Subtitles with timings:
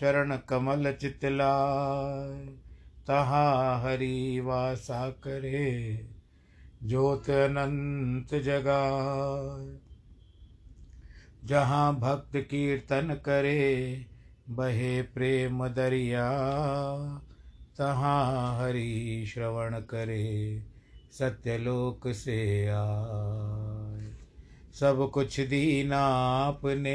[0.00, 2.46] चरण कमल चितलाय।
[3.06, 6.08] तहाँ हरि वासा करे
[6.84, 9.76] ज्योत अनंत जगाए
[11.44, 14.06] जहाँ भक्त कीर्तन करे,
[14.48, 16.30] बहे प्रेम दरिया।
[17.78, 20.62] तहाँ हरि श्रवण करे,
[21.12, 24.14] सत्यलोक से आए
[24.74, 26.00] सब कुछ दीना
[26.44, 26.94] आपने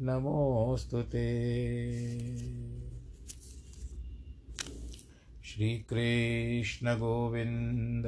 [0.00, 1.28] नमोऽस्तु ते
[5.44, 8.06] श्रीकृष्णगोविन्द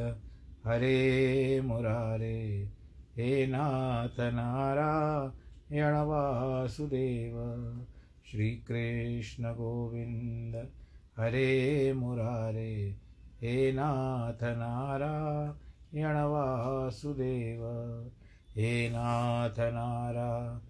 [0.67, 2.69] हरे मुरारे,
[3.17, 7.37] हे नाथ नारायण वासुदेव
[8.31, 10.55] श्रीकृष्णगोविन्द
[11.19, 12.97] हरे मुरारे,
[13.43, 17.63] हे नाथ नारायण वासुदेव
[18.57, 20.70] हे नाथ नारायण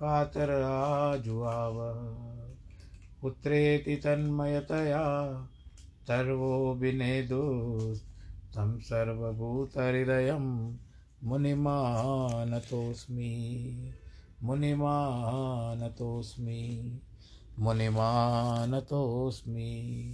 [0.00, 1.74] कातर आजुआव
[3.22, 5.46] पुत्रेति तन्मयतया
[6.02, 8.02] सर्वो विनेदुस्
[8.50, 10.76] तं सर्वभूतहृदयं
[11.24, 13.94] मुनिमानतोऽस्मि।
[14.42, 17.00] मुनिमानतोऽस्मि।
[17.58, 20.12] मुनिमानतोऽस्मि।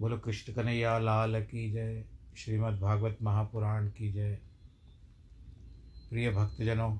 [0.00, 2.04] बोलो कृष्ण कन्हैया लाल की जय।
[2.36, 4.38] श्रीमद् भागवत महापुराण की जय।
[6.10, 6.98] प्रिय भक्तजनों,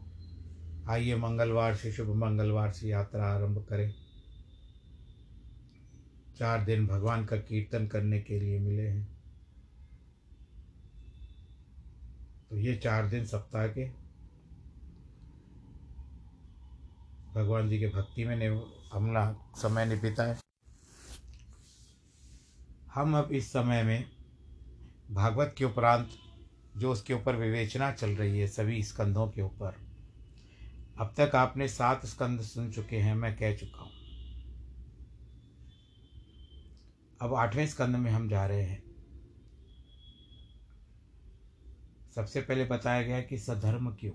[0.88, 3.94] आइए मंगलवार से शुभ मंगलवार से यात्रा आरंभ करें।
[6.38, 9.06] चार दिन भगवान का कीर्तन करने के लिए मिले हैं।
[12.50, 13.88] तो ये चार दिन सप्ताह के
[17.34, 18.62] भगवान जी के भक्ति में
[18.92, 20.36] हमला समय ने बिताए
[22.94, 24.04] हम अब इस समय में
[25.10, 26.08] भागवत के उपरांत
[26.76, 29.74] जो उसके ऊपर विवेचना चल रही है सभी स्कंधों के ऊपर।
[30.98, 33.92] अब तक आपने सात स्कंद सुन चुके हैं, मैं कह चुका हूँ।
[37.20, 38.82] अब आठवें स्कंद में हम जा रहे हैं।
[42.14, 44.12] सबसे पहले बताया गया कि सधर्म क्यों?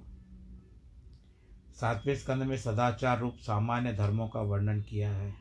[1.73, 5.35] सातवें स्कंद में सदाचार रूप सामान्य धर्मों का वर्णन किया है।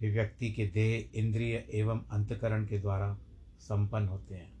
[0.00, 3.18] वे व्यक्ति के देह, इंद्रिय एवं अंतकरण के द्वारा
[3.60, 4.57] संपन्न होते हैं।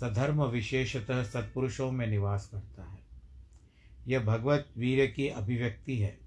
[0.00, 2.98] सधर्म विशेषतः सत्पुरुषों में निवास करता है।
[4.06, 6.18] यह भगवत वीर की अभिव्यक्ति है।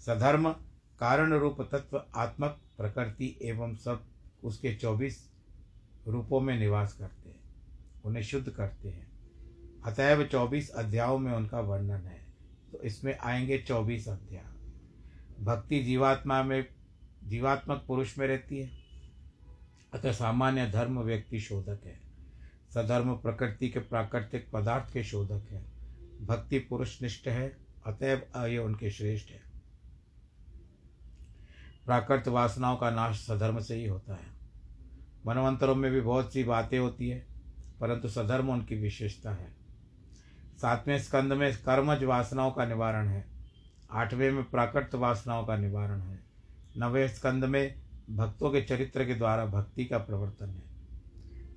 [0.00, 0.52] सधर्म,
[0.98, 4.04] कारण रूप तत्व, आत्मक प्रकृति एवं सब
[4.44, 5.32] उसके चौबीस
[6.08, 7.40] रूपों में निवास करते हैं,
[8.04, 9.10] उन्हें शुद्ध करते हैं।
[9.84, 12.26] अतएव चौबीस अध्यायों में उनका वर्णन है।
[12.72, 14.44] तो इसमें आएँगे चौबीस अध्याय।
[15.44, 16.66] भक्ति जीवात्मा में,
[17.24, 18.70] जीवात्मक पुरुष में रहती है।
[19.92, 22.07] अतः सामान्य धर्म व्यक्ति शोधक है।
[22.74, 25.62] सधर्म प्रकृति के प्राकृतिक पदार्थ के शोधक है।
[26.26, 27.48] भक्ति पुरुष निष्ठ है,
[27.86, 29.42] अतएव ये उनके श्रेष्ठ है।
[31.86, 34.36] प्राकृत वासनाओं का नाश सधर्म से ही होता है।
[35.26, 37.26] मनवंतरों में भी बहुत सी बातें होती है,
[37.80, 39.52] परंतु सधर्म उनकी विशेषता है।
[40.56, 43.24] सातवें स्कंद में कर्मज वासनाओं का निवारण है,
[43.90, 46.20] आठवें में प्राकृत वासनाओं का निवारण है,
[46.76, 50.67] नवे स्कंद में भक्तों के चरित्र के द्वारा भक्ति का प्रवर्तन है।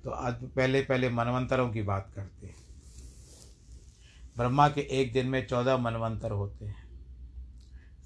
[0.04, 2.54] तो आज पहले पहले मनवंतरों की बात करते हैं।
[4.36, 6.88] ब्रह्मा के एक दिन में चौदह मनवंतर होते हैं।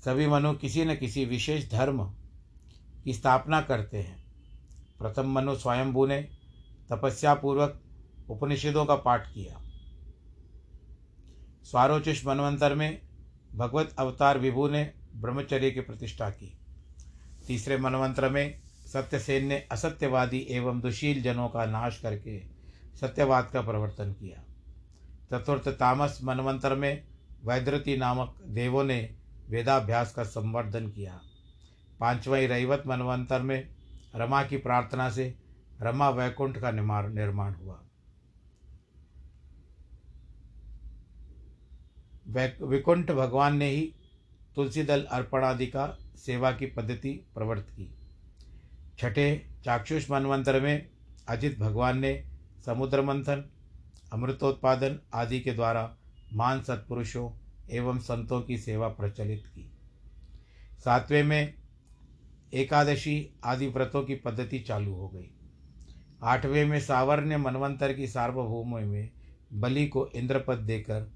[0.05, 2.05] सभी मनु किसी न किसी विशेष धर्म
[3.05, 4.27] की स्थापना करते हैं।
[4.99, 6.29] प्रथम मनु स्वयंभू ने
[6.91, 7.81] तपस्या पूर्वक
[8.29, 9.61] उपनिषदों का पाठ किया।
[11.65, 13.01] स्वारोचिष मनवंतर में
[13.55, 16.59] भगवत अवतार विभु ने ब्रह्मचर्य की प्रतिष्ठा की।
[17.47, 22.39] तीसरे मनवंतर में सत्यसेन ने असत्यवादी एवं दुशील जनों का नाश करके
[23.01, 24.43] सत्यवाद का प्रवर्तन किया।
[25.31, 27.05] चतुर्थ तामस मनवंतर में
[27.45, 28.99] वैद्रति नामक देवों ने
[29.49, 31.21] वेदाभ्यास का संवर्धन किया।
[32.01, 33.69] पाँचवें रैवत मनवंतर में
[34.15, 35.35] रमा की प्रार्थना से
[35.81, 37.83] रमा वैकुंठ का निर्माण हुआ।
[42.63, 43.93] विकुंठ भगवान ने ही
[44.57, 47.96] तुलसी दल अर्पण आदि का सेवा की पद्धति प्रवर्त की।
[48.99, 50.89] छठे चाक्षुष मनवंतर में
[51.29, 52.25] अजित भगवान ने
[52.67, 53.51] समुद्र मंथन,
[54.13, 55.97] अमृतोत्पादन आदि के द्वारा
[56.33, 57.31] मान सत्पुरुषों
[57.71, 59.73] एवं संतों की सेवा प्रचलित की।
[60.85, 61.55] सातवें में
[62.55, 65.31] एकादशी आदि व्रतों की पद्धति चालू हो गई।
[66.23, 69.11] आठवें में सावर्ण्य मनवंतर की सार्वभौम में
[69.53, 71.13] बलि को इंद्रपद देकर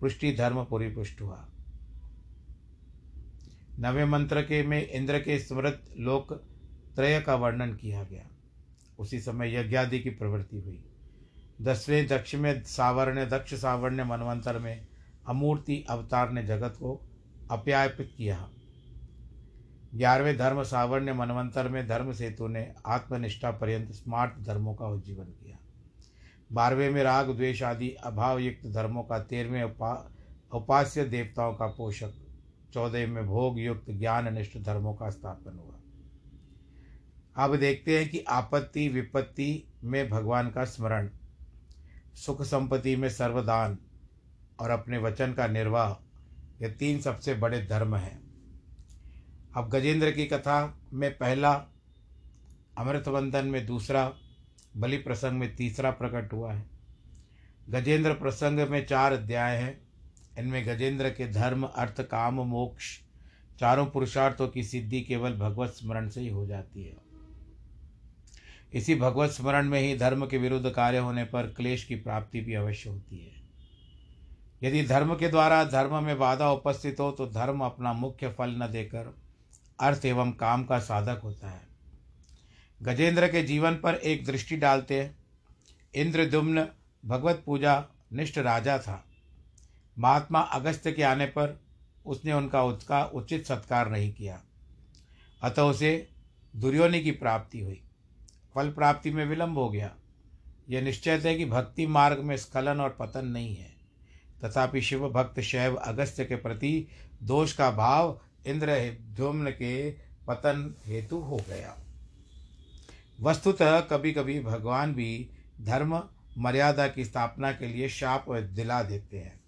[0.00, 1.48] पुष्टि धर्म परिपुष्ट हुआ।
[3.78, 6.46] नवे मंत्र के में इंद्र के स्मृत लोक
[6.96, 8.26] त्रय का वर्णन किया गया।
[8.98, 10.84] उसी समय यज्ञादि की प्रवृत्ति हुई।
[11.62, 14.86] दसवें दक्ष में सावर्ण्य दक्ष सावर्ण्य मनवंतर में
[15.28, 17.10] अमूर्ति अवतार ने जगत को
[17.50, 18.50] अप्यापित किया।
[19.94, 25.58] ग्यारहवें धर्म सावर्ण्य मनवंतर में धर्म सेतु ने आत्मनिष्ठा पर्यंत स्मार्ट धर्मों का उज्जीवन किया।
[26.52, 30.12] बारहवें में राग, द्वेष आदि अभाव युक्त धर्मों का तेरहवें उपा,
[30.54, 32.12] उपास्य देवताओं का पोषक
[32.74, 35.83] चौदह में भोग युक्त ज्ञान निष्ठ धर्मों का स्थापन हुआ।
[37.36, 41.08] अब देखते हैं कि आपत्ति, विपत्ति में भगवान का स्मरण,
[42.14, 43.78] सुख संपत्ति में सर्वदान
[44.60, 45.92] और अपने वचन का निर्वाह,
[46.62, 48.24] ये तीन सबसे बड़े धर्म हैं।
[49.56, 51.52] अब गजेंद्र की कथा में पहला,
[52.78, 54.12] अमृतवंदन में दूसरा,
[54.76, 56.66] बलि प्रसंग में तीसरा प्रकट हुआ है।
[57.68, 59.88] गजेंद्र प्रसंग में चार अध्याय हैं।
[60.38, 63.00] इनमें गजेंद्र के धर्म, अर्थ, काम, मोक्ष,
[63.60, 67.03] चारों पुरुषार्थों की सिद्धि केवल भगवत स्मरण से ही हो जाती है।
[68.74, 72.54] इसी भगवत स्मरण में ही धर्म के विरुद्ध कार्य होने पर क्लेश की प्राप्ति भी
[72.54, 73.42] अवश्य होती है।
[74.62, 78.68] यदि धर्म के द्वारा धर्म में बाधा उपस्थित हो तो धर्म अपना मुख्य फल न
[78.72, 79.16] देकर
[79.80, 81.62] अर्थ एवं काम का साधक होता है।
[82.82, 85.16] गजेंद्र के जीवन पर एक दृष्टि डालते हैं।
[85.94, 86.68] इंद्रदुम्न
[87.06, 89.04] भगवत पूजा निष्ठ राजा था।
[89.98, 91.60] महात्मा अगस्त्य के आने पर
[92.06, 94.42] उसने उनका उसका उचित सत्कार नहीं किया।
[95.42, 96.08] अतः उसे
[96.56, 97.83] दुर्योनी की प्राप्ति हुई।
[98.54, 99.96] फल प्राप्ति में विलंब हो गया।
[100.70, 103.74] यह निश्चय है कि भक्ति मार्ग में स्खलन और पतन नहीं है।
[104.44, 106.88] तथापि शिव भक्त शैव अगस्त्य के प्रति
[107.22, 109.90] दोष का भाव इंद्र धूम्न के
[110.26, 111.76] पतन हेतु हो गया।
[113.20, 115.30] वस्तुतः कभी कभी भगवान भी
[115.60, 116.02] धर्म,
[116.38, 119.40] मर्यादा की स्थापना के लिए शाप दिला देते हैं।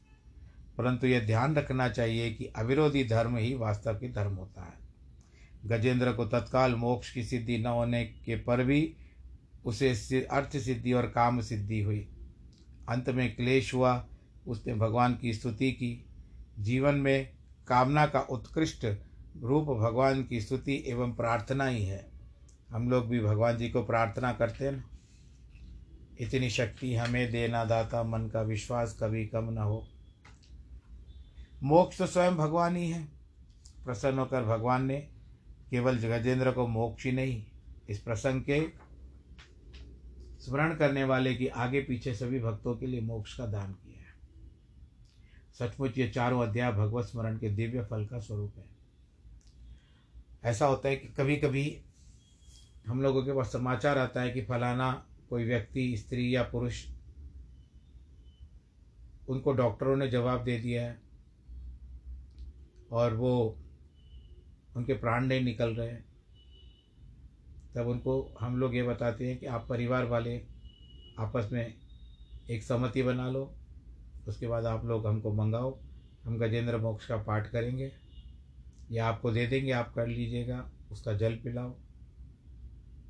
[0.78, 4.85] परंतु यह ध्यान रखना चाहिए कि अविरोधी धर्म ही वास्तव की धर्म होता है।
[5.66, 8.96] गजेंद्र को तत्काल मोक्ष की सिद्धि न होने के पर भी
[9.64, 9.90] उसे
[10.30, 12.08] अर्थ सिद्धि और काम सिद्धि हुई।
[12.88, 14.08] अंत में क्लेश हुआ।
[14.46, 16.06] उसने भगवान की स्तुति की।
[16.58, 17.32] जीवन में
[17.68, 18.86] कामना का उत्कृष्ट
[19.42, 22.10] रूप भगवान की स्तुति एवं प्रार्थना ही है।
[22.70, 24.84] हम लोग भी भगवान जी को प्रार्थना करते हैं
[26.20, 29.86] इतनी शक्ति हमें देना दाता मन का विश्वास कभी कम न हो।
[31.62, 33.04] मोक्ष तो स्वयं भगवान ही है।
[33.84, 35.08] प्रसन्न होकर भगवान ने
[35.70, 37.44] केवल गजेंद्र को मोक्ष ही नहीं,
[37.88, 38.60] इस प्रसंग के
[40.40, 44.14] स्मरण करने वाले की आगे पीछे सभी भक्तों के लिए मोक्ष का दान किया है।
[45.58, 48.64] सचमुच ये चारों अध्याय भगवत स्मरण के दिव्य फल का स्वरूप है।
[50.44, 51.80] ऐसा होता है कि कभी कभी
[52.86, 56.86] हम लोगों के पास समाचार आता है कि फलाना कोई व्यक्ति, स्त्री या पुरुष
[59.28, 60.98] उनको डॉक्टरों ने जवाब दे दिया है
[62.90, 63.58] और वो
[64.76, 66.04] उनके प्राण नहीं निकल रहे हैं।
[67.74, 70.42] तब उनको हम लोग ये बताते हैं कि आप परिवार वाले
[71.18, 71.74] आपस में
[72.50, 73.54] एक सहमति बना लो,
[74.28, 75.78] उसके बाद आप लोग हमको मंगाओ,
[76.24, 77.92] हम गजेंद्र मोक्ष का पाठ करेंगे,
[78.90, 81.76] या आपको दे देंगे, आप कर लीजिएगा, उसका जल पिलाओ।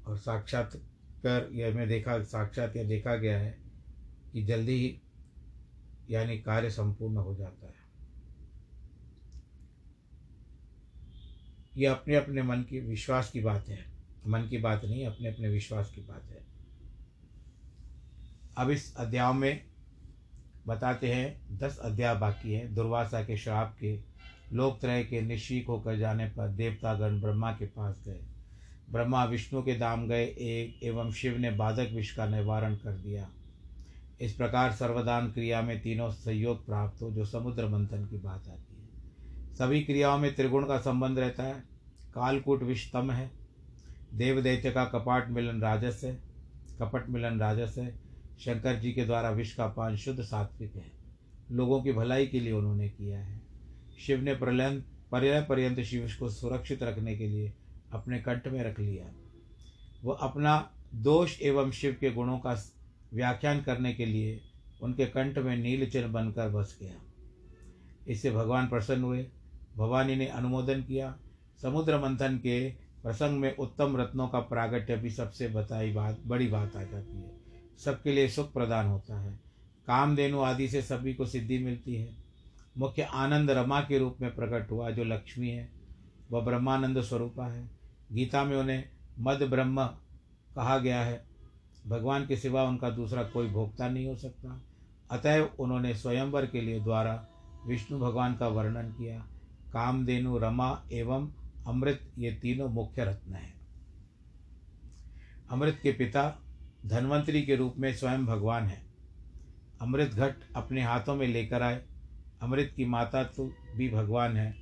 [0.06, 0.70] और साक्षात
[1.26, 3.58] कर, यह मैं देखा, साक्षात यह देखा गया है
[4.32, 5.00] कि जल्दी ही
[6.10, 7.75] यानी कार्य संपूर्ण हो जाता है।
[11.76, 13.78] ये अपने अपने मन की, विश्वास की बात है।
[14.26, 16.46] मन की बात नहीं अपने अपने विश्वास की बात है।
[18.58, 19.64] अब इस अध्याय में
[20.66, 24.00] बताते हैं, दस अध्याय बाकी हैं, दुर्वासा के श्राप के
[24.52, 28.20] लोक त्रय के निश्चिक होकर जाने पर देवतागण ब्रह्मा के पास गए।
[28.90, 33.30] ब्रह्मा विष्णु के दाम गए, एक एवं शिव ने बाधक विष का निवारण कर दिया।
[34.20, 38.72] इस प्रकार सर्वदान क्रिया में तीनों सहयोग प्राप्त हो, जो समुद्र मंथन की बात आती
[38.72, 38.75] है।
[39.58, 41.64] सभी क्रियाओं में त्रिगुण का संबंध रहता है।
[42.14, 43.30] कालकूट विष तम है।
[44.14, 46.22] देव दैत्य का कपाट मिलन राजस है।
[46.80, 47.98] कपट मिलन राजस है।
[48.38, 50.92] शंकर जी के द्वारा विष का पान शुद्ध सात्विक है।
[51.52, 53.40] लोगों की भलाई के लिए उन्होंने किया है।
[54.06, 57.52] शिव ने प्रलयन पर्याय पर्यंत शिव को सुरक्षित रखने के लिए
[57.92, 59.12] अपने कंठ में रख लिया।
[60.04, 62.72] वह अपना दोष एवं शिव के गुणों का
[63.14, 64.40] व्याख्यान करने के लिए
[64.82, 66.94] उनके कंठ में नील चिन्ह बनकर बस गया।
[68.08, 69.26] इससे भगवान प्रसन्न हुए।
[69.76, 71.18] भवानी ने अनुमोदन किया।
[71.62, 72.70] समुद्र मंथन के
[73.02, 77.32] प्रसंग में उत्तम रत्नों का प्रागट्य भी सबसे बताई बात, बड़ी बात आ जाती है।
[77.78, 79.40] सबके लिए सुख प्रदान होता है।
[79.86, 82.16] कामधेनु आदि से सभी को सिद्धि मिलती है।
[82.78, 85.68] मुख्य आनंद रमा के रूप में प्रकट हुआ, जो लक्ष्मी है,
[86.30, 87.70] वह ब्रह्मानंद स्वरूपा है।
[88.12, 88.84] गीता में उन्हें
[89.18, 89.86] मद ब्रह्म
[90.56, 91.24] कहा गया है।
[91.86, 94.62] भगवान के सिवा उनका दूसरा कोई भोक्ता नहीं हो सकता।
[95.10, 97.26] अतएव उन्होंने स्वयंवर के लिए द्वारा
[97.66, 99.26] विष्णु भगवान का वर्णन किया।
[99.76, 101.32] कामधेनु, रमा एवं
[101.66, 103.54] अमृत ये तीनों मुख्य रत्न हैं।
[105.50, 106.42] अमृत के पिता
[106.86, 108.86] धन्वंतरी के रूप में स्वयं भगवान है।
[109.80, 111.82] अमृत घट अपने हाथों में लेकर आए।
[112.42, 114.54] अमृत की माता तो भी भगवान है।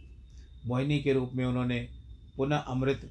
[0.67, 1.89] मोहिनी के रूप में उन्होंने
[2.37, 3.11] पुनः अमृत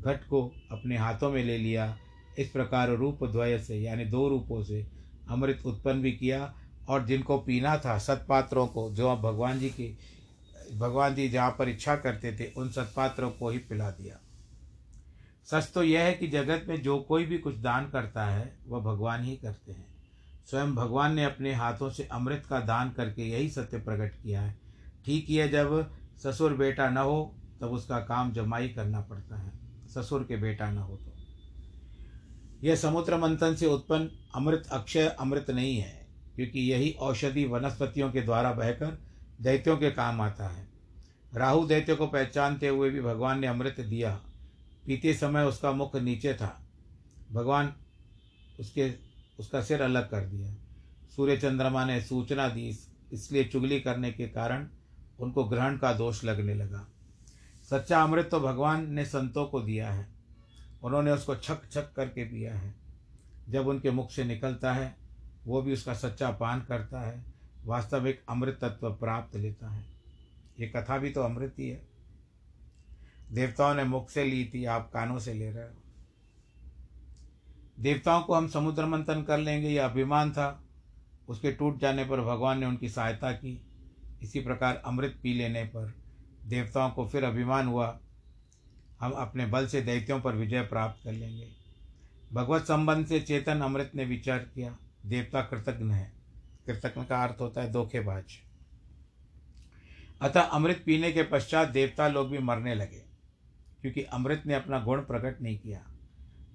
[0.00, 1.98] घट को अपने हाथों में ले लिया।
[2.38, 4.86] इस प्रकार रूप द्वय से, यानी दो रूपों से
[5.28, 6.54] अमृत उत्पन्न भी किया
[6.88, 9.98] और जिनको पीना था सत्पात्रों को, जो अब भगवान जी की
[10.74, 14.18] भगवान जी जहाँ पर इच्छा करते थे, उन सत्पात्रों को ही पिला दिया।
[15.46, 18.80] सच तो यह है कि जगत में जो कोई भी कुछ दान करता है, वह
[18.80, 19.86] भगवान ही करते हैं।
[20.50, 24.58] स्वयं भगवान ने अपने हाथों से अमृत का दान करके यही सत्य प्रकट किया है।
[25.04, 25.90] ठीक ही है, जब
[26.22, 29.52] ससुर बेटा न हो, तब उसका काम जमाई करना पड़ता है।
[29.88, 31.12] ससुर के बेटा न हो तो।
[32.62, 38.20] यह समुद्र मंथन से उत्पन्न अमृत अक्षय अमृत नहीं है, क्योंकि यही औषधि वनस्पतियों के
[38.20, 39.11] द्वारा बहकर
[39.42, 40.68] दैत्यों के काम आता है।
[41.34, 44.20] राहु दैत्य को पहचानते हुए भी भगवान ने अमृत दिया।
[44.86, 46.66] पीते समय उसका मुख नीचे था।
[47.32, 47.72] भगवान
[48.60, 48.94] उसके,
[49.38, 50.54] उसका सिर अलग कर दिया।
[51.16, 52.78] सूर्य चंद्रमा ने सूचना दी,
[53.12, 54.68] इसलिए चुगली करने के कारण
[55.20, 56.88] उनको ग्रहण का दोष लगने लगा।
[57.70, 60.08] सच्चा अमृत तो भगवान ने संतों को दिया है।
[60.82, 62.74] उन्होंने उसको छक छक करके पिया है।
[63.48, 64.96] जब उनके मुख से निकलता है,
[65.46, 67.31] वो भी उसका सच्चा पान करता है।
[67.64, 69.84] वास्तविक अमृत तत्व प्राप्त लेता है।
[70.60, 71.82] ये कथा भी तो अमृत ही है।
[73.30, 75.70] देवताओं ने मुख से ली थी, आप कानों से ले रहे हो।
[77.80, 80.64] देवताओं को हम समुद्र मंथन कर लेंगे, यह अभिमान था।
[81.28, 83.66] उसके टूट जाने पर भगवान ने उनकी सहायता की।
[84.22, 85.94] इसी प्रकार अमृत पी लेने पर
[86.46, 88.00] देवताओं को फिर अभिमान हुआ।
[89.00, 91.48] हम अपने बल से दैत्यों पर विजय प्राप्त कर लेंगे।
[92.32, 96.21] भगवत संबंध से चेतन अमृत ने विचार किया, देवता कृतज्ञ है।
[96.66, 98.38] कृतज्ञ का अर्थ होता है धोखेबाज।
[100.20, 103.02] अतः अमृत पीने के पश्चात देवता लोग भी मरने लगे,
[103.82, 105.80] क्योंकि अमृत ने अपना गुण प्रकट नहीं किया।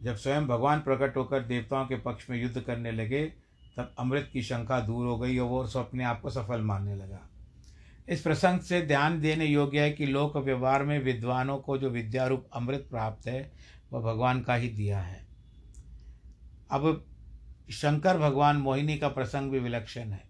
[0.04, 3.26] जब स्वयं भगवान प्रकट होकर देवताओं के पक्ष में युद्ध करने लगे,
[3.78, 7.20] तब अमृत की शंका दूर हो गई और वो अपने आप को सफल मानने लगा।
[8.10, 12.48] इस प्रसंग से ध्यान देने योग्य है कि लोक व्यवहार में विद्वानों को जो विद्यारूप
[12.54, 13.52] अमृत प्राप्त है,
[13.92, 15.26] वह भगवान का ही दिया है।
[16.72, 17.07] अब
[17.72, 20.24] शंकर भगवान मोहिनी का प्रसंग भी विलक्षण है।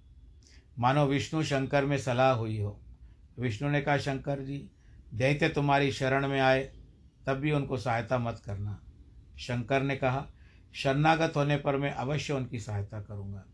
[0.80, 2.82] मानो विष्णु शंकर में सलाह हुई हो।
[3.40, 4.70] विष्णु ने कहा, शंकर जी
[5.14, 6.72] दैत्य तुम्हारी शरण में आए,
[7.28, 8.82] तब भी उनको सहायता मत करना।
[9.40, 10.28] शंकर ने कहा,
[10.74, 13.46] शरणागत होने पर मैं अवश्य उनकी सहायता करूँगा।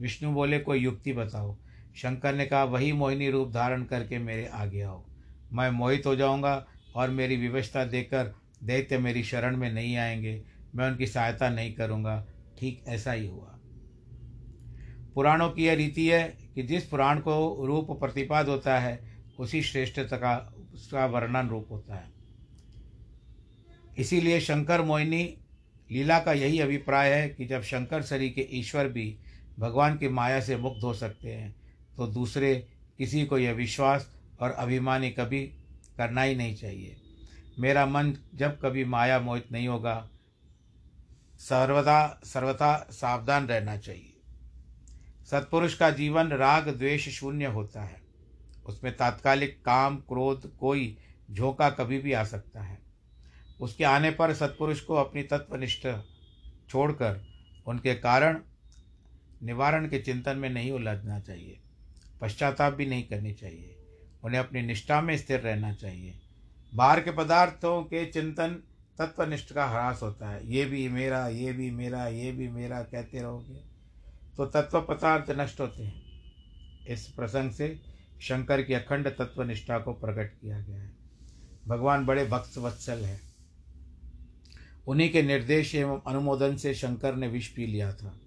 [0.00, 1.56] विष्णु बोले, कोई युक्ति बताओ।
[1.96, 5.04] शंकर ने कहा, वही मोहिनी रूप धारण करके मेरे आगे आओ।
[5.52, 10.90] मैं मोहित हो जाऊँगा और मेरी विवशता देकर दैत्य मेरी शरण में नहीं आएँगे, मैं
[10.90, 12.26] उनकी सहायता नहीं करूँगा।
[12.58, 13.50] ठीक ऐसा ही हुआ।
[15.14, 16.22] पुराणों की यह रीति है
[16.54, 18.98] कि जिस पुराण को रूप प्रतिपाद होता है,
[19.38, 22.12] उसी श्रेष्ठता का, उसका वर्णन रूप होता है।
[23.98, 25.22] इसीलिए शंकर मोहिनी,
[25.90, 29.16] लीला का यही अभिप्राय है कि जब शंकर शरीर के ईश्वर भी
[29.58, 31.54] भगवान की माया से मुक्त हो सकते हैं
[31.96, 32.54] तो दूसरे
[32.98, 35.42] किसी को यह विश्वास और अभिमानी कभी
[35.98, 36.96] करना ही नहीं चाहिए।
[37.58, 40.10] मेरा मन जब कभी माया मोहित नहीं होगा
[41.38, 44.10] सर्वदा, सर्वथा सावधान रहना चाहिए।
[45.30, 48.02] सत्पुरुष का जीवन राग, द्वेष शून्य होता है।
[48.66, 50.98] उसमें तात्कालिक काम, क्रोध, कोई
[51.30, 52.78] झोंका कभी भी आ सकता है।
[53.60, 55.88] उसके आने पर सत्पुरुष को अपनी तत्वनिष्ठ
[56.68, 57.26] छोड़कर
[57.66, 58.40] उनके कारण
[59.42, 61.60] निवारण के चिंतन में नहीं उलझना चाहिए।
[62.20, 63.76] पश्चाताप भी नहीं करनी चाहिए।
[64.24, 66.20] उन्हें अपनी निष्ठा में स्थिर रहना चाहिए।
[66.74, 68.62] बाहर के पदार्थों के चिंतन
[68.98, 73.20] तत्वनिष्ठ का ह्रास होता है। ये भी मेरा, ये भी मेरा, ये भी मेरा कहते
[73.20, 73.74] रहोगे।
[74.36, 76.02] तो तत्व पदार्थ नष्ट होते हैं।
[76.88, 77.80] इस प्रसंग से
[78.20, 80.92] शंकर की अखंड तत्वनिष्ठा को प्रकट किया गया है।
[81.68, 83.20] भगवान बड़े भक्त वत्सल हैं।
[84.86, 88.20] उन्हीं के निर्देश एवं अनुमोदन से शंकर ने विष पी लिया था।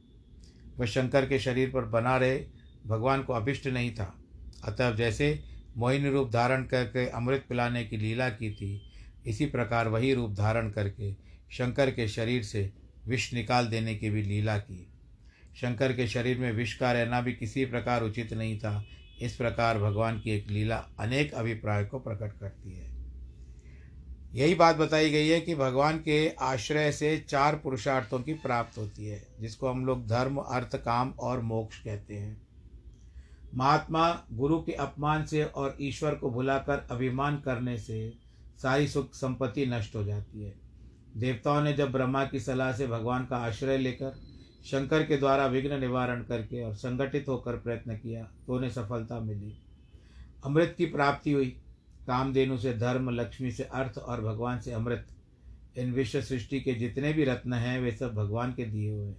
[0.77, 2.45] वह शंकर के शरीर पर बना रहे
[2.87, 4.17] भगवान को अभिष्ट नहीं था।
[4.63, 5.43] अतः जैसे
[5.77, 8.86] मोहिनी रूप धारण करके अमृत पिलाने की लीला की थी
[9.27, 11.13] इसी प्रकार वही रूप धारण करके
[11.51, 12.73] शंकर के शरीर से
[13.07, 14.93] विष निकाल देने की भी लीला की।
[15.55, 18.85] शंकर के शरीर में विष का रहना भी किसी प्रकार उचित नहीं था।
[19.21, 22.97] इस प्रकार भगवान की एक लीला अनेक अभिप्राय को प्रकट करती है।
[24.33, 29.05] यही बात बताई गई है कि भगवान के आश्रय से चार पुरुषार्थों की प्राप्त होती
[29.05, 32.47] है, जिसको हम लोग धर्म, अर्थ, काम और मोक्ष कहते हैं।
[33.55, 38.26] महात्मा गुरु के अपमान से और ईश्वर को भुलाकर अभिमान करने से
[38.61, 40.53] सारी सुख संपत्ति नष्ट हो जाती है।
[41.17, 44.19] देवताओं ने जब ब्रह्मा की सलाह से भगवान का आश्रय लेकर
[44.65, 49.53] शंकर के द्वारा विघ्न निवारण करके और संगठित होकर प्रयत्न किया तो उन्हें सफलता मिली।
[50.45, 51.57] अमृत की प्राप्ति हुई।
[52.07, 55.07] कामधेनु से धर्म, लक्ष्मी से अर्थ और भगवान से अमृत।
[55.77, 59.17] इन विश्व सृष्टि के जितने भी रत्न हैं, वे सब भगवान के दिए हुए हैं।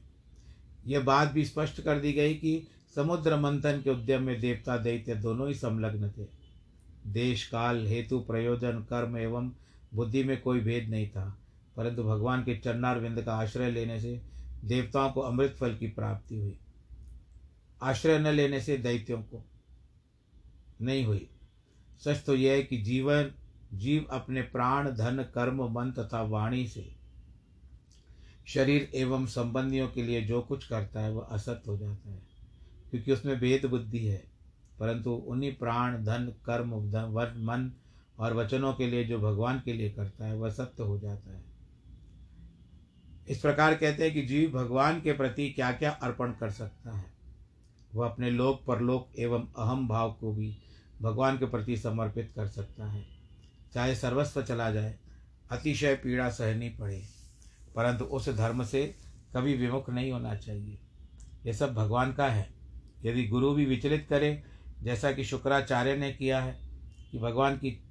[0.86, 5.14] यह बात भी स्पष्ट कर दी गई कि समुद्र मंथन के उद्यम में देवता दैत्य
[5.14, 6.37] दोनों ही संलग्न थे।
[7.12, 9.52] देश काल, हेतु, प्रयोजन, कर्म एवं
[9.94, 11.38] बुद्धि में कोई भेद नहीं था।
[11.76, 14.22] परंतु भगवान के चन्नार विंद का आश्रय लेने से
[14.64, 16.58] देवताओं को अमृत फल की प्राप्ति हुई।
[17.82, 19.44] आश्रय न लेने से दैत्यों को
[20.82, 21.30] नहीं हुई।
[22.04, 23.32] सच तो यह है कि जीवन,
[23.74, 26.96] जीव अपने प्राण, धन, कर्म, मन तथा वाणी से
[28.46, 32.22] शरीर एवं संबंधियों के लिए जो कुछ करता है, वह असत हो जाता है,
[32.90, 34.37] क्योंकि उसमें भेद बुद्धि है।
[34.80, 37.72] परंतु उन्हीं प्राण, धन, कर्म, धन मन
[38.18, 41.44] और वचनों के लिए जो भगवान के लिए करता है, वह सत्य हो जाता है।
[43.28, 47.04] इस प्रकार कहते हैं कि जीव भगवान के प्रति क्या क्या अर्पण कर सकता है?
[47.94, 50.58] वह अपने लोक, परलोक एवं अहम भाव को भी
[51.02, 53.06] भगवान के प्रति समर्पित कर सकता है।
[53.72, 54.98] चाहे सर्वस्व चला जाए,
[55.50, 57.02] अतिशय पीड़ा सहनी पड़े,
[57.76, 58.94] परंतु उस धर्म से
[59.36, 60.78] कभी विमुख नहीं होना चाहिए।
[61.46, 62.58] यह सब भगवान का है।
[63.04, 64.42] यदि गुरु भी विचलित करे
[64.82, 66.60] जैसा कि शुक्राचार्य ने किया है
[67.10, 67.84] कि भगवान की,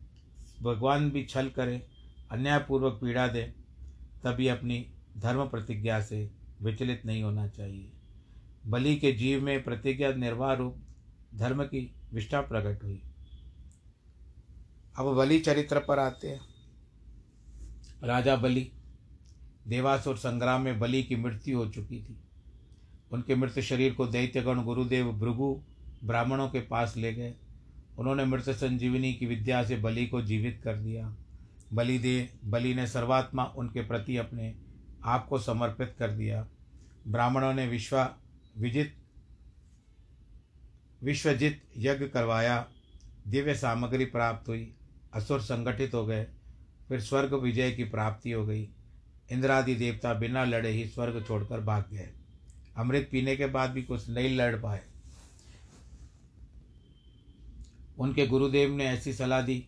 [0.61, 1.87] भगवान भी छल करे,
[2.31, 3.43] अन्यायपूर्वक पीड़ा दे,
[4.23, 7.91] तभी अपनी धर्म प्रतिज्ञा से विचलित नहीं होना चाहिए।
[8.67, 10.77] बलि के जीव में प्रतिज्ञा निर्वाह रूप
[11.35, 13.03] धर्म की विष्ठा प्रकट हुई।
[14.99, 16.41] अब बलि चरित्र पर आते हैं।
[18.03, 18.71] राजा बलि
[19.67, 22.21] देवासुर संग्राम में बलि की मृत्यु हो चुकी थी।
[23.11, 25.63] उनके मृत शरीर को दैत्यगण गुरुदेव भृगु
[26.03, 27.35] ब्राह्मणों के पास ले गए।
[27.97, 31.15] उन्होंने मृत संजीवनी की विद्या से बलि को जीवित कर दिया।
[31.73, 34.55] बलि दे, बलि ने सर्वात्मा उनके प्रति अपने
[35.03, 36.47] आप को समर्पित कर दिया।
[37.07, 38.17] ब्राह्मणों ने विश्वा,
[38.57, 38.95] विजित,
[41.03, 42.67] विश्वजित यज्ञ करवाया।
[43.27, 44.73] दिव्य सामग्री प्राप्त हुई।
[45.13, 46.27] असुर संगठित हो गए।
[46.87, 48.69] फिर स्वर्ग विजय की प्राप्ति हो गई।
[49.31, 52.09] इंद्रादि देवता बिना लड़े ही स्वर्ग छोड़कर भाग गए।
[52.77, 54.81] अमृत पीने के बाद भी कुछ नहीं लड़ पाए।
[57.97, 59.67] उनके गुरुदेव ने ऐसी सलाह दी।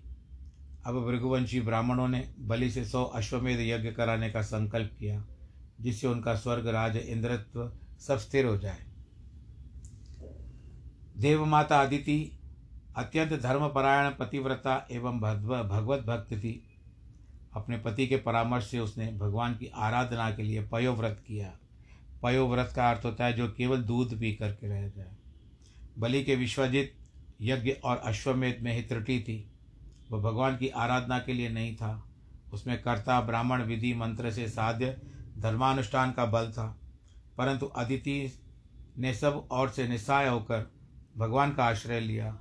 [0.86, 5.26] अब भृगुवंशी ब्राह्मणों ने बलि से सौ अश्वमेध यज्ञ कराने का संकल्प किया,
[5.82, 8.86] जिससे उनका स्वर्ग राज इंद्रत्व सब स्थिर हो जाए।
[11.18, 12.40] देवमाता अदिति
[12.96, 16.66] अत्यंत धर्मपरायण, पतिव्रता एवं भगवत भक्त थी।
[17.54, 21.54] अपने पति के परामर्श से उसने भगवान की आराधना के लिए पयोव्रत किया।
[22.24, 25.16] पयोव्रत का अर्थ होता है जो केवल दूध पी करके रह जाए।
[26.00, 26.96] बलि के विश्वजित
[27.42, 29.52] यज्ञ और अश्वमेध में ही त्रुटि थी।
[30.12, 32.10] वह भगवान की आराधना के लिए नहीं था।
[32.54, 34.98] उसमें कर्ता ब्राह्मण विधि मंत्र से साध्य
[35.38, 36.80] धर्मानुष्ठान का बल था।
[37.38, 38.40] परंतु अदिति
[38.98, 40.72] ने सब और से निस्साय होकर
[41.18, 42.40] भगवान का आश्रय लिया।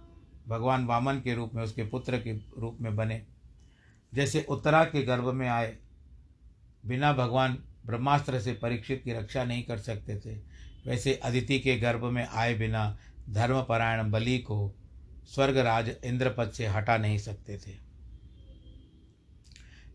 [0.49, 3.27] भगवान वामन के रूप में, उसके पुत्र के रूप में बने।
[4.15, 5.79] जैसे उत्तरा के गर्भ में आए,
[6.87, 10.35] बिना भगवान ब्रह्मास्त्र से परीक्षित की रक्षा नहीं कर सकते थे,
[10.87, 12.99] वैसे अदिति के गर्भ में आए बिना
[13.31, 14.75] धर्मपरायण बलि को
[15.29, 17.77] स्वर्गराज इंद्रपद से हटा नहीं सकते थे।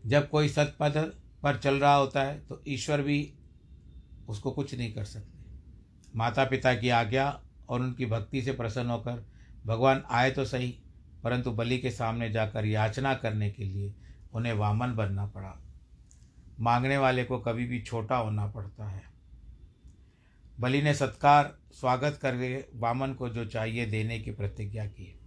[0.06, 0.96] जब कोई सतपथ
[1.42, 3.32] पर चल रहा होता है तो ईश्वर भी
[4.28, 5.32] उसको कुछ नहीं कर सकते।
[6.16, 7.28] माता पिता की आज्ञा
[7.68, 9.24] और उनकी भक्ति से प्रसन्न होकर
[9.66, 10.68] भगवान आए तो सही,
[11.24, 13.94] परंतु बलि के सामने जाकर याचना करने के लिए
[14.32, 15.52] उन्हें वामन बनना पड़ा।
[16.60, 19.02] मांगने वाले को कभी भी छोटा होना पड़ता है।
[20.58, 25.20] बलि ने सत्कार, स्वागत करके वामन को जो चाहिए देने की प्रतिज्ञा की।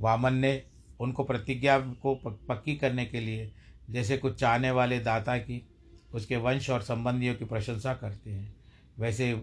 [0.00, 0.62] वामन ने
[1.00, 2.14] उनको प्रतिज्ञा को
[2.48, 3.52] पक्की करने के लिए
[3.90, 5.68] जैसे कुछ चाहने वाले दाता की,
[6.14, 8.56] उसके वंश और संबंधियों की प्रशंसा करते हैं।
[8.98, 9.34] वैसे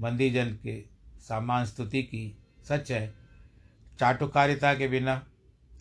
[0.00, 0.84] बंदीजन के
[1.20, 3.14] सामान स्तुति की सच है,
[4.00, 5.26] चाटुकारिता के बिना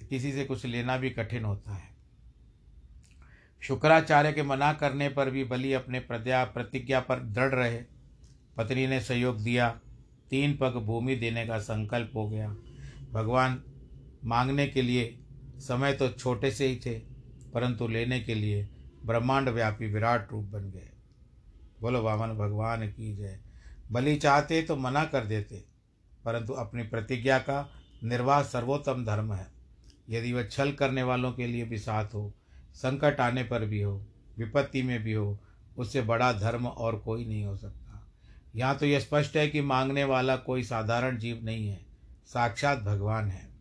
[0.10, 1.96] किसी से कुछ लेना भी कठिन होता है।
[3.62, 7.82] शुक्राचार्य के मना करने पर भी बलि अपने प्रत्या प्रतिज्ञा पर दृढ़ रहे।
[8.58, 9.80] पत्नी ने सहयोग दिया,
[10.30, 12.56] तीन पग भूमि देने का संकल्प हो गया।
[13.12, 13.64] भगवान
[14.26, 15.20] मांगने के लिए,
[15.60, 17.00] समय तो छोटे से ही थे,
[17.54, 18.68] परंतु लेने के लिए
[19.06, 20.90] ब्रह्मांड व्यापी विराट रूप बन गए।
[21.82, 23.40] बोलो, वामन भगवान की जय।
[23.92, 25.64] बलि चाहते तो मना कर देते,
[26.26, 27.70] परंतु अपनी प्रतिज्ञा का
[28.04, 29.48] निर्वाह सर्वोत्तम धर्म है।
[30.10, 32.34] यदि वह छल करने वालों के लिए भी साथ हो,
[32.74, 34.06] संकट आने पर भी हो,
[34.38, 35.40] विपत्ति में भी हो,
[35.78, 38.08] उससे बड़ा धर्म और कोई नहीं हो सकता।
[38.56, 41.86] यहाँ तो यह स्पष्ट है कि मांगने वाला कोई साधारण जीव नहीं है,
[42.26, 43.57] साक्षात भगवान है।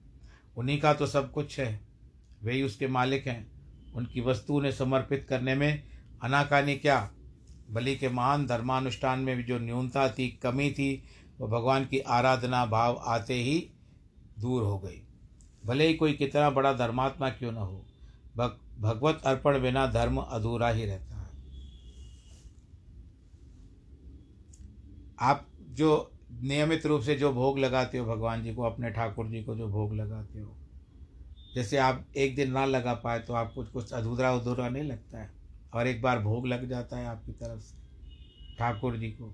[0.57, 1.81] उन्हीं का तो सब कुछ है।
[2.45, 3.57] वही उसके मालिक हैं।
[3.92, 5.83] उनकी वस्तु ने समर्पित करने में
[6.23, 7.11] अनाकानी क्या?
[7.71, 11.05] बलि के महान धर्मानुष्ठान में भी जो न्यूनता थी, कमी थी
[11.40, 13.71] वह भगवान की आराधना भाव आते ही
[14.38, 15.03] दूर हो गई।
[15.66, 17.87] भले ही कोई कितना बड़ा धर्मात्मा क्यों न हो,
[18.37, 21.31] भग, भगवत अर्पण बिना धर्म अधूरा ही रहता है।
[25.21, 29.42] आप जो नियमित रूप से जो भोग लगाते हो, भगवान जी को, अपने ठाकुर जी
[29.42, 30.57] को जो भोग लगाते हो,
[31.55, 35.31] जैसे आप एक दिन ना लगा पाए तो आपको कुछ अधूरा अधूरा नहीं लगता है?
[35.72, 37.77] और एक बार भोग लग जाता है आपकी तरफ़ से,
[38.59, 39.33] ठाकुर जी को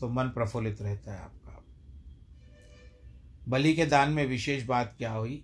[0.00, 1.62] तो मन प्रफुल्लित रहता है आपका।
[3.48, 5.42] बलि के दान में विशेष बात क्या हुई?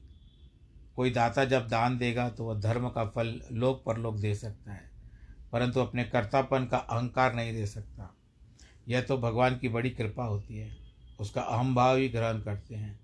[0.97, 4.73] कोई दाता जब दान देगा तो वह धर्म का फल लोक पर लोक दे सकता
[4.73, 4.91] है,
[5.53, 8.15] परंतु अपने कर्तापन का अहंकार नहीं दे सकता।
[8.87, 10.71] यह तो भगवान की बड़ी कृपा होती है।
[11.21, 12.99] उसका अहम भाव ही ग्रहण करते हैं।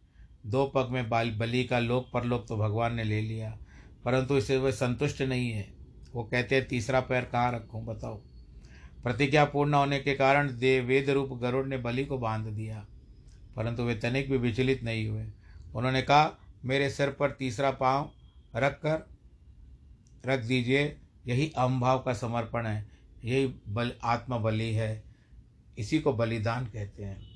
[0.46, 3.56] दो पग में बाल बलि का लोक परलोक तो भगवान ने ले लिया,
[4.04, 5.66] परंतु इसे वह संतुष्ट नहीं है।
[6.14, 8.20] वो कहते हैं, तीसरा पैर कहाँ रखूँ, बताओ।
[9.04, 12.84] प्रतिज्ञा पूर्ण होने के कारण दे वेद रूप गरुड़ ने बलि को बाँध दिया,
[13.56, 15.26] परंतु वे तनिक भी विचलित नहीं हुए।
[15.74, 16.32] उन्होंने कहा,
[16.64, 18.10] मेरे सिर पर तीसरा पाँव
[18.56, 19.06] रख कर
[20.26, 22.86] रख दीजिए, यही अहमभाव का समर्पण है,
[23.24, 25.07] यही बल आत्मा बलि है।
[25.78, 27.28] इसी को बलिदान कहते हैं।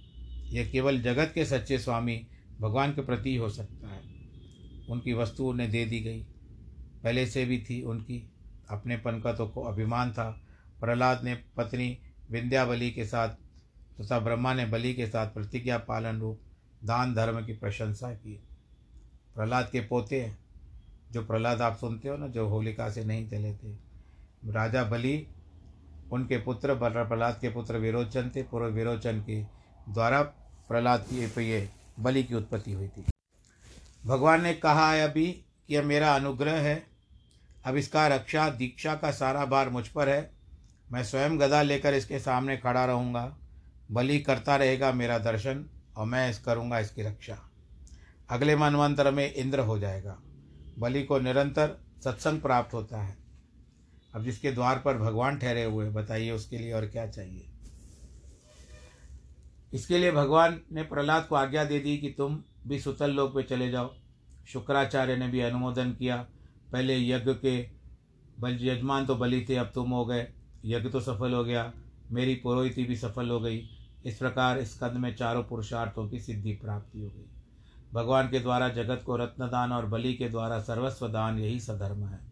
[0.50, 2.26] यह केवल जगत के सच्चे स्वामी
[2.60, 4.02] भगवान के प्रति हो सकता है।
[4.88, 6.22] उनकी वस्तु उन्हें दे दी गई।
[7.04, 8.28] पहले से भी थी उनकी।
[8.70, 10.40] अपनेपन का तो अभिमान था।
[10.80, 11.98] प्रहलाद ने पत्नी
[12.30, 13.28] विंध्यावली के साथ
[14.00, 16.40] तथा ब्रह्मा ने बलि के साथ प्रतिज्ञा पालन रूप
[16.84, 18.42] दान धर्म की प्रशंसा की।
[19.34, 20.32] प्रहलाद के पोते
[21.12, 23.72] जो प्रहलाद आप सुनते हो ना, जो होलिका से नहीं चले थे।
[24.46, 25.26] राजा बलि
[26.12, 29.42] उनके पुत्र प्रहलाद के पुत्र विरोचन थे। पूर्व विरोचन के
[29.88, 30.22] द्वारा
[30.68, 31.68] प्रहलाद की ये
[32.00, 33.04] बलि की उत्पत्ति हुई थी।
[34.06, 36.82] भगवान ने कहा, है अभी कि यह मेरा अनुग्रह है।
[37.64, 40.30] अब इसका रक्षा, दीक्षा का सारा भार मुझ पर है।
[40.92, 43.36] मैं स्वयं गदा लेकर इसके सामने खड़ा रहूँगा।
[43.90, 45.64] बलि करता रहेगा मेरा दर्शन
[45.96, 47.38] और मैं इस करूँगा इसकी रक्षा।
[48.30, 50.18] अगले मनवंतर में इंद्र हो जाएगा।
[50.78, 53.21] बलि को निरंतर सत्संग प्राप्त होता है।
[54.14, 57.46] अब जिसके द्वार पर भगवान ठहरे हुए बताइए उसके लिए और क्या चाहिए?
[59.74, 63.42] इसके लिए भगवान ने प्रहलाद को आज्ञा दे दी कि तुम भी सुतल लोक पे
[63.42, 63.94] चले जाओ।
[64.46, 66.26] शुक्राचार्य ने भी अनुमोदन किया।
[66.72, 67.68] पहले यज्ञ के
[68.40, 70.32] बल, यजमान तो बलि थे, अब तुम हो गए।
[70.64, 71.72] यज्ञ तो सफल हो गया।
[72.10, 73.68] मेरी पुरोहिती भी सफल हो गई।
[74.04, 77.26] इस प्रकार इस कद में चारों पुरुषार्थों की सिद्धि प्राप्ति हो गई।
[77.94, 82.31] भगवान के द्वारा जगत को रत्नदान और बलि के द्वारा सर्वस्व दान, यही सधर्म है।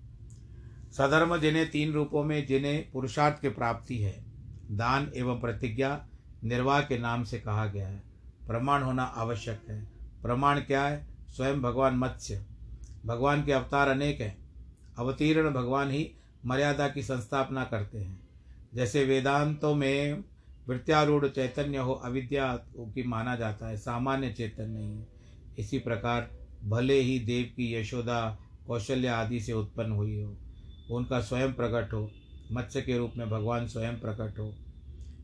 [0.92, 4.24] सधर्म जिन्हें तीन रूपों में, जिन्हें पुरुषार्थ की प्राप्ति है,
[4.70, 6.07] दान एवं प्रतिज्ञा
[6.44, 8.03] निर्वाह के नाम से कहा गया है।
[8.46, 9.85] प्रमाण होना आवश्यक है।
[10.22, 11.07] प्रमाण क्या है?
[11.29, 12.44] स्वयं भगवान मत्स्य।
[13.07, 14.38] भगवान के अवतार अनेक हैं।
[14.98, 16.12] अवतीर्ण भगवान ही
[16.46, 18.29] मर्यादा की संस्थापना करते हैं।
[18.74, 20.24] जैसे वेदांतों में
[20.68, 25.09] वृत्यारूढ़ चैतन्य हो, अविद्या की माना जाता है। सामान्य चैतन्य है।
[25.59, 26.31] इसी प्रकार
[26.64, 30.37] भले ही देव की यशोदा कौशल्य आदि से उत्पन्न हुई हो।
[30.90, 32.11] उनका स्वयं प्रकट हो,
[32.53, 34.55] मत्स्य के रूप में भगवान स्वयं प्रकट हो।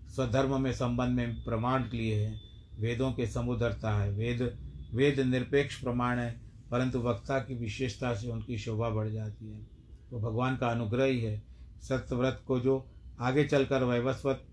[0.08, 2.40] स्वधर्म में संबंध में प्रमाण लिए हैं।
[2.80, 4.58] वेदों के समुदरता है। वेद
[4.94, 9.66] वेद निरपेक्ष प्रमाण है, परंतु वक्ता की विशेषता से उनकी शोभा बढ़ जाती है।
[10.12, 11.42] वो भगवान का अनुग्रह ही। है
[11.82, 12.86] सत्यव्रत को जो
[13.20, 14.44] आगे चलकर वैवस्वत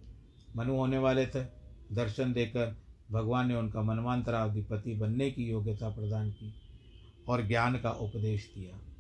[0.56, 1.44] मनु होने वाले थे,
[1.92, 2.78] दर्शन देकर
[3.12, 6.54] भगवान ने उनका मनवांतराधिपति बनने की योग्यता प्रदान की
[7.28, 8.93] और ज्ञान का उपदेश दिया।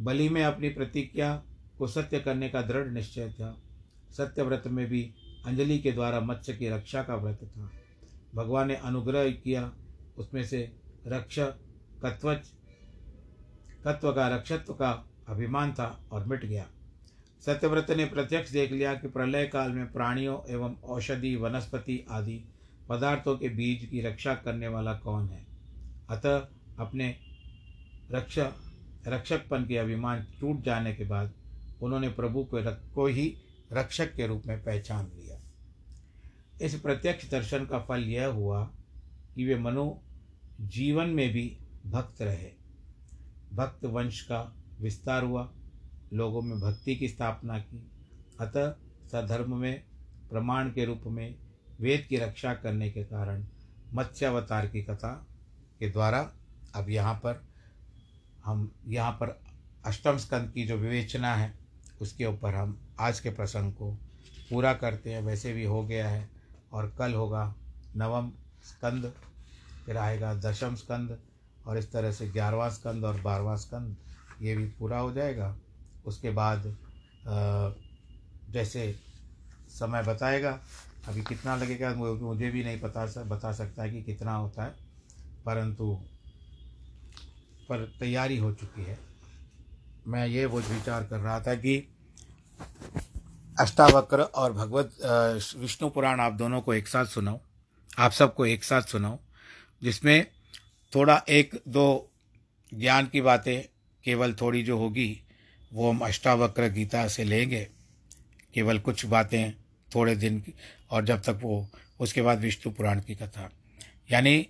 [0.00, 1.42] बलि में अपनी प्रतिज्ञा
[1.78, 3.62] को सत्य करने का दृढ़ निश्चय था।
[4.10, 5.14] सत्यव्रत में भी
[5.46, 7.70] अंजलि के द्वारा मत्स्य की रक्षा का व्रत था।
[8.34, 9.72] भगवान ने अनुग्रह किया,
[10.18, 10.72] उसमें से
[11.06, 11.38] रक्ष
[13.84, 16.66] तत्व का रक्षत्व का अभिमान था और मिट गया।
[17.40, 22.44] सत्यव्रत ने प्रत्यक्ष देख लिया कि प्रलय काल में प्राणियों एवं औषधि, वनस्पति आदि
[22.88, 25.46] पदार्थों के बीज की रक्षा करने वाला कौन है।
[26.10, 27.16] अतः अपने
[28.10, 28.52] रक्षा
[29.06, 31.32] रक्षकपन के अभिमान टूट जाने के बाद
[31.82, 33.36] उन्होंने प्रभु को रक, को ही
[33.72, 35.40] रक्षक के रूप में पहचान लिया।
[36.62, 38.64] इस प्रत्यक्ष दर्शन का फल यह हुआ
[39.34, 40.02] कि वे मनो
[40.60, 42.52] जीवन में भी भक्त रहे।
[43.54, 45.52] भक्त वंश का विस्तार हुआ
[46.12, 47.90] लोगों में भक्ति की स्थापना की।
[48.40, 48.70] अतः
[49.08, 49.84] सधर्म में
[50.30, 51.38] प्रमाण के रूप में
[51.80, 53.46] वेद की रक्षा करने के कारण
[53.94, 55.26] मत्स्यावतार की कथा
[55.78, 56.32] के द्वारा
[56.74, 57.49] अब यहाँ पर
[58.44, 59.38] हम यहाँ पर
[59.84, 61.52] अष्टम स्कंद की जो विवेचना है,
[62.00, 63.90] उसके ऊपर हम आज के प्रसंग को
[64.50, 66.28] पूरा करते हैं। वैसे भी हो गया है
[66.72, 67.54] और कल होगा
[67.96, 68.30] नवम
[68.64, 69.12] स्कंद
[69.86, 71.18] फिर आएगा दशम स्कंद
[71.66, 73.96] और इस तरह से ग्यारहवा स्कंद और बारहवा स्कंद,
[74.42, 75.56] ये भी पूरा हो जाएगा।
[76.04, 76.76] उसके बाद
[78.48, 78.94] जैसे
[79.70, 80.58] समय बताएगा,
[81.08, 84.74] अभी कितना लगेगा मुझे भी नहीं पता बता सकता है कि कितना होता है।
[85.46, 85.98] परंतु
[87.70, 88.98] पर तैयारी हो चुकी है।
[90.06, 91.76] मैं ये वो विचार कर रहा था कि
[93.60, 94.96] अष्टावक्र और भगवत
[95.56, 97.40] विष्णु पुराण आप दोनों को एक साथ सुनाओ
[97.98, 99.18] आप सबको एक साथ सुनाओ
[99.82, 100.26] जिसमें
[100.94, 102.10] थोड़ा एक दो
[102.74, 103.62] ज्ञान की बातें
[104.04, 105.22] केवल थोड़ी जो होगी,
[105.72, 107.68] वो हम अष्टावक्र गीता से लेंगे।
[108.54, 109.52] केवल कुछ बातें
[109.94, 110.54] थोड़े दिन की,
[110.90, 111.68] और जब तक वो,
[112.00, 113.50] उसके बाद विष्णु पुराण की कथा।
[114.12, 114.48] यानी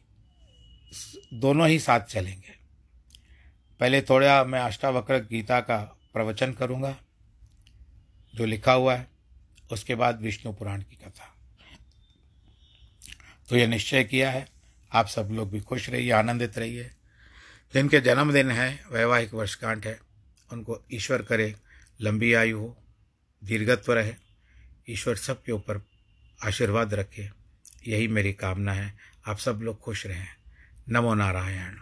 [1.35, 2.60] दोनों ही साथ चलेंगे।
[3.81, 6.97] पहले थोड़ा मैं अष्टावक्र गीता का प्रवचन करूँगा,
[8.35, 9.11] जो लिखा हुआ है।
[9.73, 11.37] उसके बाद विष्णु पुराण की कथा।
[13.49, 14.49] तो यह निश्चय किया है।
[14.93, 16.91] आप सब लोग भी खुश रहिए, आनंदित रहिए।
[17.75, 20.01] जिनके जन्मदिन है, वैवाहिक वर्षकांठ है,
[20.53, 21.57] उनको ईश्वर करे,
[22.01, 22.83] लंबी आयु हो,
[23.45, 24.15] दीर्घत्व रहे,
[24.91, 25.87] ईश्वर सबके ऊपर
[26.45, 27.31] आशीर्वाद रखे,
[27.89, 28.95] यही मेरी कामना है।
[29.27, 30.27] आप सब लोग खुश रहें।
[30.89, 31.79] नमो नारायण।